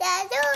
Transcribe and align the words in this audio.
Dad. 0.00 0.49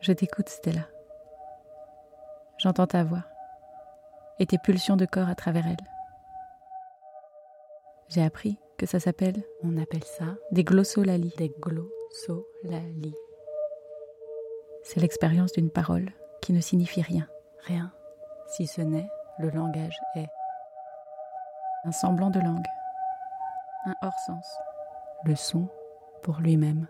Je 0.00 0.12
t'écoute, 0.12 0.48
Stella. 0.48 0.86
J'entends 2.56 2.86
ta 2.86 3.04
voix 3.04 3.24
et 4.38 4.46
tes 4.46 4.58
pulsions 4.58 4.96
de 4.96 5.04
corps 5.04 5.28
à 5.28 5.34
travers 5.34 5.66
elle. 5.66 5.86
J'ai 8.08 8.24
appris 8.24 8.58
que 8.78 8.86
ça 8.86 8.98
s'appelle. 8.98 9.42
On 9.62 9.76
appelle 9.76 10.04
ça 10.04 10.24
des 10.52 10.64
glossolalies. 10.64 11.34
Des 11.36 11.54
glossolalies. 11.60 13.14
C'est 14.82 15.00
l'expérience 15.00 15.52
d'une 15.52 15.70
parole 15.70 16.10
qui 16.40 16.54
ne 16.54 16.60
signifie 16.60 17.02
rien. 17.02 17.28
Rien, 17.64 17.92
si 18.48 18.66
ce 18.66 18.80
n'est 18.80 19.08
le 19.38 19.50
langage 19.50 19.98
est. 20.16 20.28
Un 21.84 21.92
semblant 21.92 22.30
de 22.30 22.40
langue. 22.40 22.66
Un 23.86 23.94
hors-sens. 24.02 24.46
Le 25.24 25.36
son 25.36 25.68
pour 26.22 26.40
lui-même. 26.40 26.88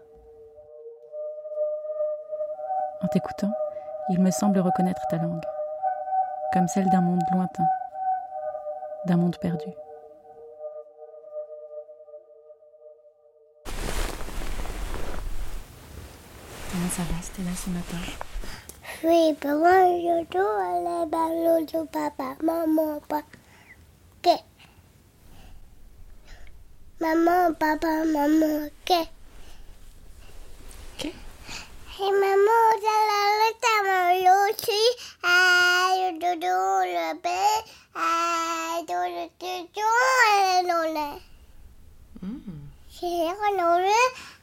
En 3.02 3.08
t'écoutant, 3.08 3.52
il 4.10 4.20
me 4.20 4.30
semble 4.30 4.58
reconnaître 4.58 5.00
ta 5.08 5.16
langue, 5.16 5.42
comme 6.52 6.68
celle 6.68 6.88
d'un 6.90 7.00
monde 7.00 7.22
lointain, 7.32 7.66
d'un 9.06 9.16
monde 9.16 9.38
perdu. 9.38 9.70
Comment 16.70 16.90
ça 16.90 17.02
va, 17.02 17.22
Stella, 17.22 17.50
ce 17.56 17.70
matin? 17.70 17.96
Oui, 19.02 19.34
maman, 19.42 19.86
je 19.96 20.26
joue 20.30 20.58
les 20.84 21.06
ballons 21.10 21.64
de 21.64 21.86
papa, 21.88 22.36
maman, 22.42 23.00
papa. 23.08 23.26
Maman, 27.00 27.54
papa, 27.54 28.04
maman, 28.04 28.66
ok. 28.66 28.92
힘을 32.00 32.16
모자라를 32.16 33.60
담을 33.60 34.24
요시 34.24 34.72
아유도도르베. 35.20 37.28
아도르도도르 37.92 39.28
노래. 40.66 41.20
제가 43.00 43.50
노래? 43.50 43.92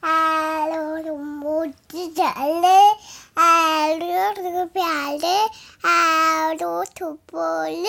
아로 0.00 1.16
뭐지? 1.16 2.14
잘래 2.14 2.96
아로 3.34 4.34
루비 4.34 4.80
알래? 4.80 5.48
아로 5.82 6.84
두볼래? 6.94 7.88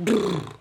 Brrr. 0.00 0.59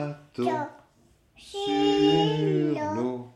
bateau 0.00 0.48
sur 1.36 2.94
l'eau. 2.94 3.26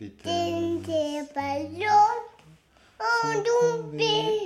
Capitaine 0.00 0.82
des 0.82 1.22
ballons 1.34 2.14
ont 3.00 3.42
tombé. 3.42 4.37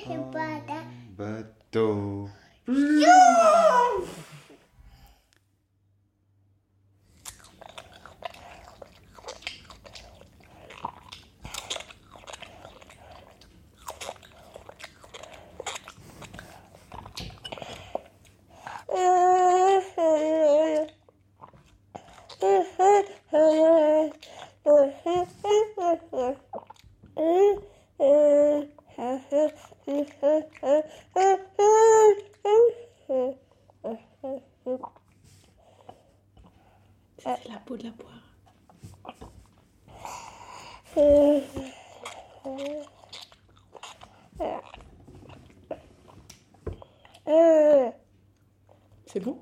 C'est 49.12 49.20
bon? 49.20 49.38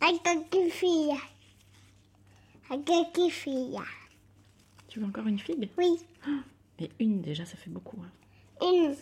Avec 0.00 0.54
une 0.54 0.70
fille. 0.70 1.12
Avec 2.70 2.88
une 3.18 3.30
fille. 3.30 3.78
Tu 4.88 5.00
veux 5.00 5.06
encore 5.06 5.26
une 5.26 5.38
figue? 5.38 5.68
Oui, 5.76 5.98
Mais 6.80 6.90
une 7.00 7.20
déjà, 7.20 7.44
ça 7.44 7.56
fait 7.56 7.70
beaucoup. 7.70 7.98
hein. 8.02 8.10
une. 8.62 8.94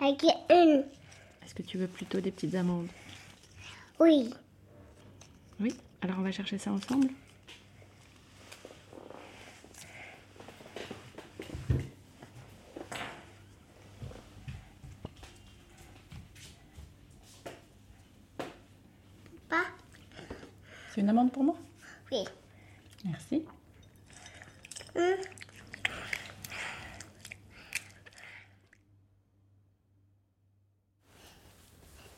Avec 0.00 0.22
une. 0.50 0.84
Est-ce 1.42 1.54
que 1.54 1.62
tu 1.62 1.78
veux 1.78 1.88
plutôt 1.88 2.20
des 2.20 2.30
petites 2.30 2.54
amandes? 2.54 2.88
Oui. 3.98 4.30
Oui? 5.60 5.74
Alors 6.02 6.18
on 6.18 6.22
va 6.22 6.32
chercher 6.32 6.58
ça 6.58 6.70
ensemble 6.70 7.08
Pas 19.48 19.64
C'est 20.96 21.02
une 21.02 21.10
amande 21.10 21.30
pour 21.30 21.44
moi 21.44 21.54
Oui. 22.10 22.24
Merci. 23.04 23.44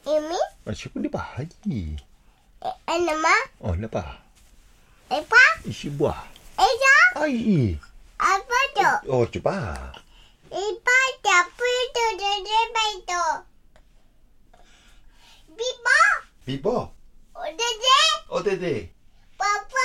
Ini 0.07 0.41
Asyik 0.69 0.95
dia 0.95 1.11
bahagia. 1.11 1.99
eh, 2.63 2.99
nama 3.03 3.35
Oh, 3.59 3.75
kenapa? 3.75 4.23
apa? 5.11 5.43
Isi 5.67 5.91
buah. 5.91 6.23
Esa 6.55 6.97
Ai. 7.25 7.75
apa 8.15 8.59
tu? 8.77 8.91
Oh, 9.11 9.25
cuba. 9.27 9.57
Ipa 10.49 10.99
tapi 11.19 11.73
tu 11.91 12.05
jadi 12.15 12.59
itu. 12.95 13.25
Biba, 15.51 16.01
Bibo? 16.47 16.98
Oh, 18.31 18.43
Dédé. 18.43 18.93
Papa? 19.39 19.79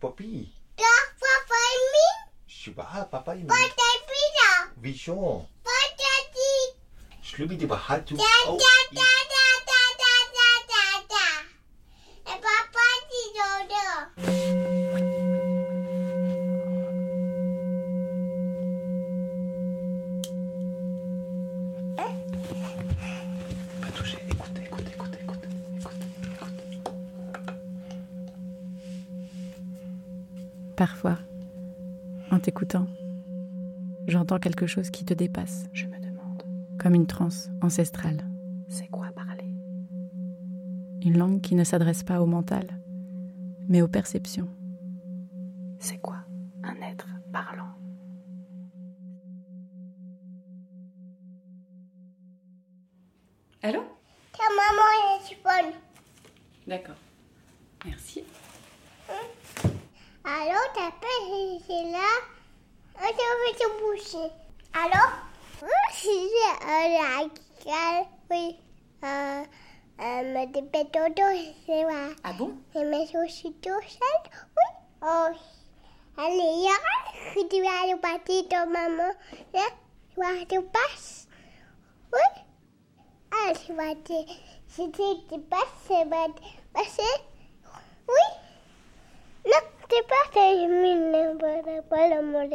Poppy? 0.00 0.52
papa 0.76 1.54
et 1.72 1.80
mi? 1.92 2.28
Shiba, 2.46 3.08
papa 3.10 3.34
et 3.34 3.38
mi. 3.38 3.46
Papa 3.46 3.58
et 3.64 4.00
pizza. 4.06 4.70
Vision. 4.76 5.48
Papa 5.64 6.02
et 6.12 6.34
mi. 6.34 6.46
Parfois, 30.76 31.18
en 32.30 32.38
t'écoutant, 32.38 32.86
j'entends 34.06 34.38
quelque 34.38 34.66
chose 34.66 34.90
qui 34.90 35.06
te 35.06 35.14
dépasse. 35.14 35.64
Je 35.72 35.86
me 35.86 35.98
demande. 35.98 36.42
Comme 36.78 36.94
une 36.94 37.06
transe 37.06 37.50
ancestrale. 37.62 38.26
C'est 38.68 38.88
quoi 38.88 39.06
parler? 39.14 39.54
Une 41.02 41.16
langue 41.16 41.40
qui 41.40 41.54
ne 41.54 41.64
s'adresse 41.64 42.02
pas 42.02 42.20
au 42.20 42.26
mental, 42.26 42.66
mais 43.68 43.80
aux 43.80 43.88
perceptions. 43.88 44.48
C'est 45.78 45.96
quoi? 45.96 46.25
boucher. 63.80 64.30
Alors, 64.74 65.12
si 65.92 66.08
j'ai 66.08 66.66
la 66.66 67.28
oui, 68.30 68.58
euh, 69.04 69.44
euh, 70.00 70.46
des 70.46 70.62
pétodos, 70.62 71.54
c'est 71.64 71.84
vrai. 71.84 72.14
Ah 72.24 72.32
bon 72.32 72.52
Et 72.74 72.84
mes 72.84 73.06
sushis 73.06 73.54
tout 73.62 73.70
seuls, 73.70 74.30
oui. 74.56 74.68
Oh, 75.02 75.28
allez, 76.18 76.36
hier, 76.36 76.74
je 77.34 77.40
tu 77.46 77.62
vas 77.62 77.86
le 77.90 78.00
parti 78.00 78.42
de 78.42 78.70
maman, 78.70 79.12
là, 79.54 79.68
tu 80.10 80.20
vas 80.20 80.44
te 80.44 80.60
passer. 80.60 81.28
Oui. 82.12 82.42
Ah, 83.30 83.52
tu 83.54 83.72
vas 83.74 83.94
te, 83.94 84.12
si 84.68 84.90
tu 84.90 85.02
te 85.28 85.38
passes, 85.38 85.60
c'est 85.86 86.04
va 86.04 86.26
te 86.26 86.42
passer. 86.72 87.22
Oui. 88.08 88.26
Non, 89.46 89.60
tu 89.88 90.02
passes, 90.02 90.34
je 90.34 90.66
me 90.66 91.32
ne 91.32 91.80
pas 91.82 92.08
le 92.08 92.22
mot 92.22 92.46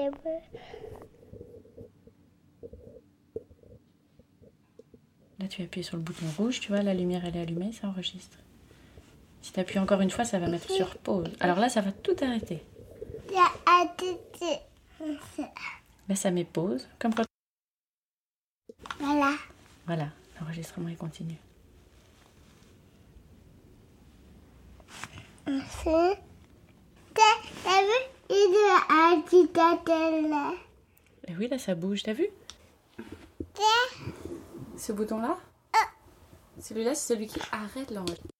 Là, 5.42 5.48
tu 5.48 5.64
appuies 5.64 5.84
sur 5.84 5.98
le 5.98 6.04
bouton 6.04 6.26
rouge, 6.38 6.60
tu 6.60 6.68
vois, 6.68 6.84
la 6.84 6.94
lumière 6.94 7.26
elle 7.26 7.36
est 7.36 7.42
allumée, 7.42 7.72
ça 7.72 7.88
enregistre. 7.88 8.38
Si 9.42 9.52
tu 9.52 9.60
appuies 9.60 9.80
encore 9.80 10.02
une 10.02 10.12
fois, 10.12 10.24
ça 10.24 10.38
va 10.38 10.48
mettre 10.48 10.70
sur 10.70 10.96
pause. 10.98 11.34
Alors 11.40 11.58
là, 11.58 11.68
ça 11.68 11.82
va 11.82 11.92
tout 11.92 12.16
arrêter. 12.22 12.62
Là, 16.08 16.16
ça 16.16 16.30
met 16.30 16.44
pause, 16.44 16.88
comme 17.00 17.16
quand... 17.16 17.24
Voilà. 19.00 19.34
Voilà, 19.88 20.10
l'enregistrement 20.40 20.94
continue. 20.94 21.38
C'est... 25.48 26.20
T'as 27.16 27.82
vu 27.82 27.98
Il 28.30 28.54
est 28.54 28.94
un 28.94 29.22
petit. 29.22 29.50
Et 31.28 31.36
oui, 31.36 31.48
là, 31.48 31.58
ça 31.58 31.74
bouge, 31.74 32.04
t'as 32.04 32.14
vu? 32.14 32.28
T'as- 33.56 34.21
Ce 34.82 34.92
bouton-là 34.92 35.38
Celui-là, 36.60 36.96
c'est 36.96 37.14
celui 37.14 37.28
qui 37.28 37.40
arrête 37.52 37.92
l'enregistrement. 37.92 38.32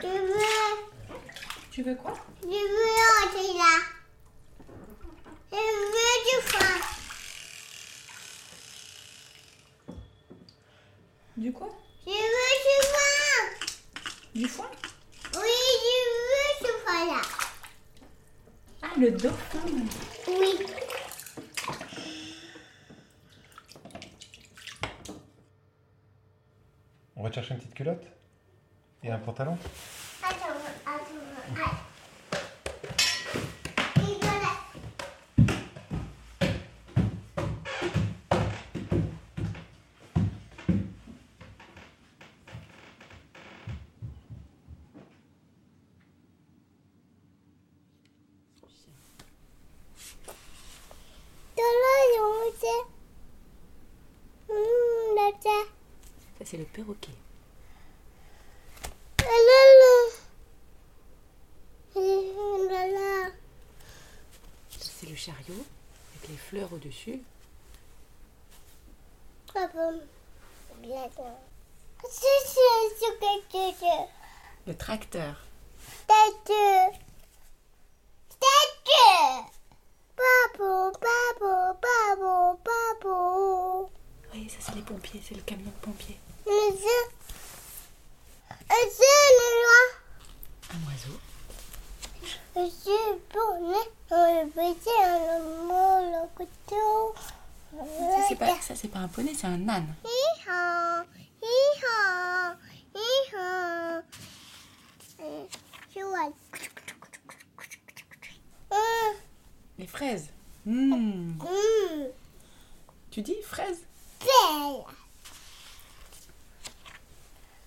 Je 0.00 0.06
veux, 0.06 0.34
Tu 1.70 1.82
veux 1.82 1.94
quoi 1.94 2.14
je 2.42 2.48
veux 2.48 2.98
entrer 3.24 3.52
là. 3.56 3.74
Je 5.50 5.56
veux 5.56 6.16
du 6.24 6.36
foin. 6.46 6.74
Du 11.36 11.52
quoi 11.52 11.68
Je 12.06 12.10
veux 12.10 12.56
du 12.64 12.76
foin. 12.86 13.44
Du 14.34 14.46
foin 14.48 14.70
Oui, 15.34 15.56
je 15.82 15.96
veux 16.30 16.52
du 16.60 16.72
foin. 16.84 17.06
voilà. 17.06 17.22
Ah, 18.82 18.92
le 18.98 19.10
dauphin 19.10 19.60
Oui. 20.28 20.66
On 27.24 27.28
va 27.28 27.32
chercher 27.32 27.54
une 27.54 27.60
petite 27.60 27.72
culotte 27.72 28.06
Et 29.02 29.10
un 29.10 29.16
pantalon. 29.16 29.56
Ça, 56.38 56.44
c'est 56.44 56.56
le 56.56 56.64
perroquet. 56.64 57.10
Ça, 64.70 64.90
c'est 64.98 65.06
le 65.08 65.16
chariot 65.16 65.64
avec 66.16 66.28
les 66.28 66.36
fleurs 66.36 66.72
au-dessus. 66.72 67.20
Veux. 69.54 70.00
Le 74.66 74.74
tracteur. 74.76 75.36
Statue. 76.04 76.98
Papa, 80.16 80.92
papa, 81.00 81.76
papa, 81.80 82.56
papa. 82.64 83.63
Les 84.74 84.82
pompiers. 84.82 85.22
C'est 85.26 85.34
le 85.34 85.42
camion 85.42 85.66
de 85.70 85.84
pompiers. 85.84 86.18
Le 86.46 86.52
jeu, 86.52 87.00
le 88.70 89.50
Un 90.70 90.80
oiseau. 90.90 91.18
roi. 92.56 93.84
Le 94.10 94.28
le 96.00 96.28
couteau. 96.34 97.14
Ça, 97.72 98.26
c'est 98.28 98.36
pas, 98.36 98.60
ça, 98.60 98.74
c'est 98.76 98.88
pas 98.88 99.00
un 99.00 99.08
poney, 99.08 99.32
c'est 99.34 99.46
un 99.46 99.68
âne. 99.68 99.94
Euh, 100.04 101.02
Je. 105.92 106.42
Hum, 108.70 109.14
Les 109.78 109.86
fraises. 109.86 110.30
Mmh. 110.66 111.34
Tu 113.10 113.22
dis 113.22 113.36
fraises 113.42 113.84
belle. 114.20 114.86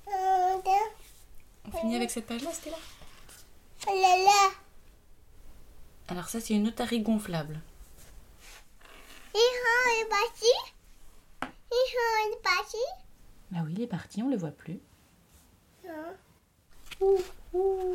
Hum, 0.08 0.62
deux. 0.64 0.72
On 1.66 1.78
finit 1.80 1.96
avec 1.96 2.07
cette 2.18 2.26
page-là, 2.26 2.52
Stella 2.52 2.78
Oh 3.88 3.92
là 3.94 4.18
là. 4.18 4.50
Alors 6.08 6.30
ça, 6.30 6.42
c'est 6.42 6.56
une 6.56 6.68
otarie 6.68 7.02
gonflable. 7.02 7.60
Il 9.36 10.02
est 10.02 10.10
parti. 10.10 10.52
Il 11.44 12.34
est 12.34 12.42
parti. 12.42 12.78
Bah 13.52 13.60
oui, 13.64 13.74
il 13.74 13.82
est 13.84 13.88
parti, 13.88 14.24
on 14.24 14.30
le 14.30 14.36
voit 14.36 14.50
plus. 14.50 14.80
Non. 15.86 16.16
Ouh, 17.02 17.22
ouh, 17.54 17.94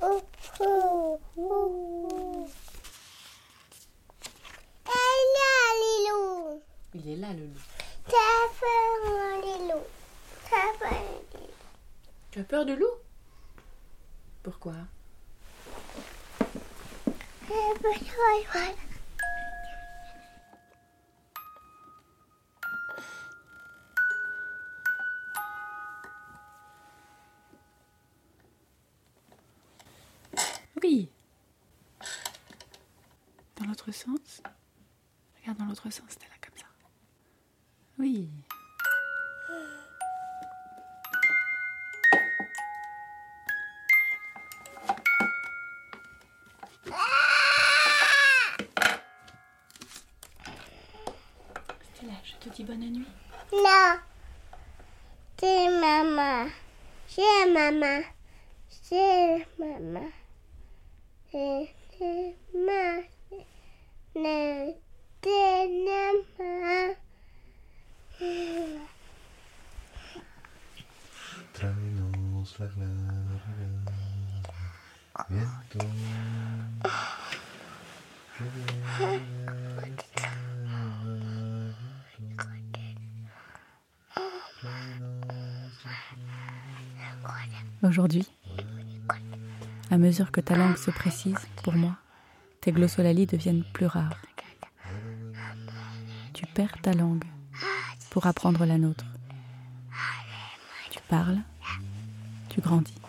ouh, 0.00 0.22
ouh, 0.60 1.18
ouh. 1.36 2.48
Elle 4.86 4.92
est 4.94 5.34
là, 5.34 5.54
Lilou. 5.82 6.62
Il 6.94 7.08
est 7.08 7.16
là, 7.16 7.32
le 7.32 7.46
loup. 7.46 7.60
Mon 9.06 9.40
Lilou. 9.40 9.82
Ça 10.48 10.62
fait 10.78 10.92
mon 10.92 11.40
Lilou. 11.40 11.50
Tu 12.30 12.38
as 12.38 12.44
peur 12.44 12.64
de 12.64 12.74
loup? 12.74 13.05
Pourquoi. 14.46 14.74
Oui. 30.80 31.10
Dans 33.56 33.66
l'autre 33.66 33.90
sens 33.90 34.40
Regarde 35.40 35.58
dans 35.58 35.64
l'autre 35.64 35.90
sens, 35.90 36.08
Stella, 36.08 36.30
comme 36.40 36.56
ça. 36.56 36.66
Oui. 37.98 38.30
C'est 55.38 55.68
maman. 55.68 56.48
C'est 57.06 57.46
maman. 57.52 58.02
C'est 58.70 59.46
maman. 59.58 60.10
C'est 61.30 61.74
c'est 61.98 62.34
maman. 62.54 63.02
C'est 64.14 64.76
c'est 65.22 65.68
maman. 65.84 66.94
Traemos 71.52 72.58
la 72.58 72.66
clara. 72.68 72.86
Viento. 75.28 75.80
Aujourd'hui, 87.86 88.26
à 89.92 89.96
mesure 89.96 90.32
que 90.32 90.40
ta 90.40 90.56
langue 90.56 90.76
se 90.76 90.90
précise, 90.90 91.38
pour 91.62 91.74
moi, 91.74 91.92
tes 92.60 92.72
glossolalies 92.72 93.26
deviennent 93.26 93.62
plus 93.62 93.86
rares. 93.86 94.20
Tu 96.34 96.46
perds 96.46 96.76
ta 96.82 96.92
langue 96.92 97.22
pour 98.10 98.26
apprendre 98.26 98.64
la 98.66 98.76
nôtre. 98.76 99.04
Tu 100.90 100.98
parles, 101.08 101.38
tu 102.48 102.60
grandis. 102.60 103.00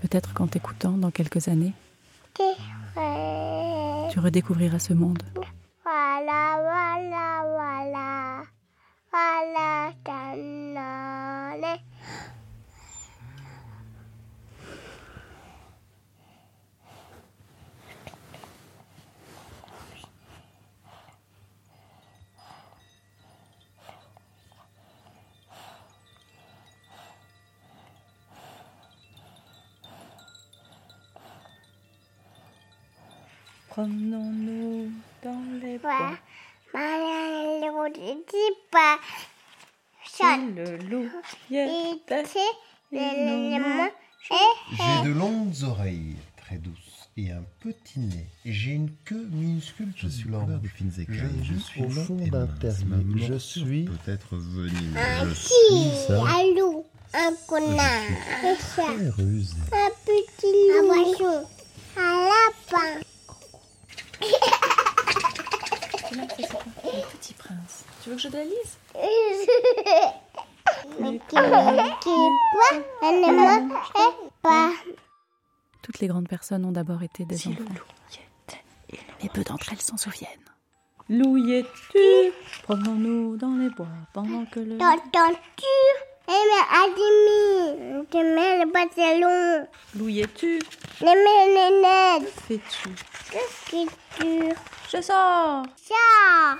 Peut-être 0.00 0.32
qu'en 0.32 0.46
t'écoutant 0.46 0.92
dans 0.92 1.10
quelques 1.10 1.48
années, 1.48 1.74
tu 2.34 4.18
redécouvriras 4.18 4.78
ce 4.78 4.94
monde. 4.94 5.22
Voilà, 5.84 6.56
voilà, 6.56 7.42
voilà. 7.44 8.19
Voilà, 9.12 9.92
tanane. 10.04 11.80
Promenons-nous 33.70 34.92
dans 35.22 35.44
les 35.60 35.78
Ouais. 36.74 37.19
Le 37.86 37.92
dit 37.92 38.56
pas. 38.70 38.98
Ça, 40.06 40.36
le 40.36 40.76
loup 40.88 41.08
J'ai 41.50 41.58
de 45.04 45.12
longues 45.12 45.54
oreilles, 45.64 46.16
très 46.36 46.56
douces, 46.56 47.08
et 47.16 47.30
un 47.30 47.42
petit 47.60 48.00
nez. 48.00 48.26
J'ai 48.44 48.72
une 48.72 48.90
queue 49.04 49.26
minuscule 49.30 49.92
Je 49.96 50.08
suis 50.08 50.28
l'ordre 50.28 50.58
des 50.58 50.68
fines 50.68 50.92
écailles. 50.98 51.42
Je 51.42 51.54
suis 51.58 51.82
au 51.82 51.88
long 51.88 52.04
fond 52.04 52.16
d'un 52.16 52.46
terrier. 52.46 53.26
Je 53.28 53.34
suis- 53.38 53.84
peut 53.84 54.10
être 54.10 54.36
venimeux. 54.36 54.98
un 54.98 55.34
ça. 55.34 56.20
un 56.22 56.54
loup, 56.60 56.84
un 57.14 57.32
connard, 57.48 58.02
et 58.44 58.56
ça, 58.56 58.82
Très 58.82 59.08
rusé. 59.10 59.54
un 59.72 59.90
petit 60.04 60.52
loup, 60.68 60.92
un 60.92 61.02
poisson, 61.04 61.46
un 61.96 62.28
lapin. 62.28 63.00
Là, 66.16 66.26
c'est 66.36 66.48
quoi 66.48 66.60
Le 66.84 67.16
petit 67.16 67.34
prince. 67.54 67.84
Tu 68.02 68.10
veux 68.10 68.16
que 68.16 68.22
je 68.22 68.28
te 68.28 68.36
la 68.36 68.44
lise 68.44 68.78
Mais 71.00 71.18
qui 71.28 71.36
me 71.36 72.00
qui 72.00 72.16
pas, 72.56 72.76
elle 73.02 73.20
ne 73.20 73.26
me 73.26 74.28
pas. 74.42 74.70
Toutes 75.82 75.98
les 76.00 76.06
grandes 76.06 76.28
personnes 76.28 76.64
ont 76.64 76.72
d'abord 76.72 77.02
été 77.02 77.24
des 77.24 77.48
enfants. 77.48 77.64
Mais 79.22 79.28
peu 79.28 79.42
d'entre 79.42 79.72
elles 79.72 79.80
s'en 79.80 79.96
souviennent. 79.96 80.30
Louilletu, 81.08 82.32
promenons-nous 82.62 83.36
dans 83.36 83.56
les 83.56 83.70
bois 83.70 83.88
pendant 84.12 84.44
que 84.46 84.60
le... 84.60 84.78
T'entends-tu. 84.78 85.66
Je 88.12 88.18
mets 88.18 88.64
le 88.64 88.70
pantalon. 88.70 89.66
Louilletu, 89.96 90.60
Je 91.00 91.04
mets 91.04 91.14
les 91.14 92.20
lunettes. 92.20 92.32
fais-tu 92.46 92.90
Qu'est-ce 93.30 93.70
que 93.70 93.90
tu 94.20 94.54
Je 94.92 95.00
sors 95.00 95.62
ça 95.76 96.58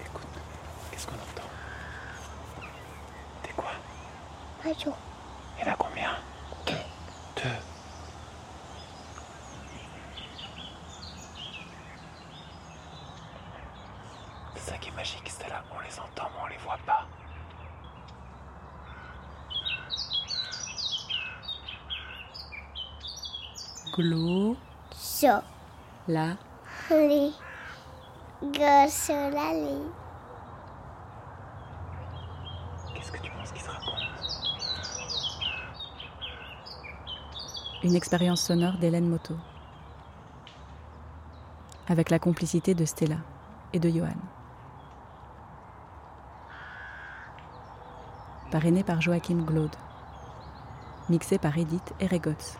Écoute, 0.00 0.22
qu'est-ce 0.90 1.06
qu'on 1.06 1.14
entend? 1.14 1.48
T'es 3.42 3.52
quoi? 3.52 3.70
Bonjour. 4.64 4.96
Il 5.58 5.66
y 5.66 5.68
en 5.68 5.72
a 5.72 5.76
combien 5.76 6.10
Deux. 6.66 6.72
Deux. 7.36 7.48
C'est 14.54 14.70
ça 14.72 14.78
qui 14.78 14.88
est 14.88 14.92
magique, 14.92 15.28
Stella. 15.28 15.62
On 15.74 15.80
les 15.80 15.98
entend, 15.98 16.28
mais 16.34 16.42
on 16.44 16.46
les 16.46 16.56
voit 16.58 16.78
pas. 16.86 17.06
Glo, 23.92 24.56
So, 24.92 25.42
la, 26.08 26.36
li. 26.90 27.34
Gosse 28.40 29.12
la 29.32 29.52
li. 29.52 29.78
Qu'est-ce 32.94 33.12
que 33.12 33.20
tu 33.20 33.30
penses 33.30 33.52
qu'ils 33.52 33.62
se 33.62 33.70
racontent 33.70 33.98
une 37.84 37.94
expérience 37.94 38.42
sonore 38.42 38.76
d'Hélène 38.78 39.08
Moto. 39.08 39.34
Avec 41.88 42.10
la 42.10 42.18
complicité 42.18 42.74
de 42.74 42.84
Stella 42.84 43.18
et 43.72 43.78
de 43.78 43.88
Johan. 43.88 44.16
Parrainé 48.50 48.82
par 48.82 49.00
Joachim 49.00 49.44
Glaude. 49.44 49.76
Mixé 51.08 51.38
par 51.38 51.56
Edith 51.56 51.94
Eregots. 52.00 52.58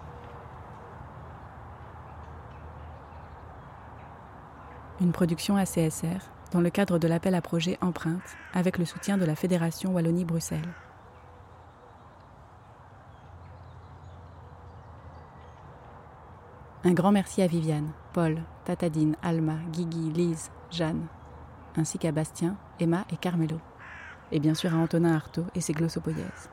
Une 5.01 5.13
production 5.13 5.57
ACSR 5.57 6.19
dans 6.51 6.61
le 6.61 6.71
cadre 6.71 6.99
de 6.99 7.07
l'appel 7.07 7.37
à 7.37 7.41
projet 7.41 7.79
Empreinte 7.81 8.37
avec 8.53 8.79
le 8.79 8.85
soutien 8.85 9.17
de 9.17 9.25
la 9.25 9.37
Fédération 9.37 9.93
Wallonie-Bruxelles. 9.93 10.75
Un 16.85 16.93
grand 16.95 17.13
merci 17.13 17.43
à 17.43 17.47
Viviane, 17.47 17.93
Paul, 18.13 18.43
Tatadine, 18.65 19.15
Alma, 19.23 19.59
Guigui, 19.73 20.11
Lise, 20.11 20.51
Jeanne, 20.71 21.07
ainsi 21.77 21.99
qu'à 21.99 22.11
Bastien, 22.11 22.57
Emma 22.81 23.05
et 23.13 23.17
Carmelo. 23.17 23.61
Et 24.33 24.41
bien 24.41 24.55
sûr 24.55 24.75
à 24.75 24.79
Antonin 24.79 25.15
Artaud 25.15 25.47
et 25.55 25.61
ses 25.61 25.75
glossopoïèses. 25.75 26.51